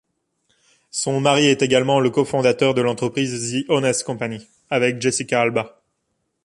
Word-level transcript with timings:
Son 0.89 1.19
mari 1.19 1.45
est 1.45 1.61
également 1.61 1.99
le 1.99 2.09
cofondateur 2.09 2.73
de 2.73 2.81
l'entreprise 2.81 3.53
The 3.53 3.69
Honest 3.69 4.03
Company, 4.03 4.47
avec 4.71 4.99
Jessica 4.99 5.41
Alba. 5.41 5.79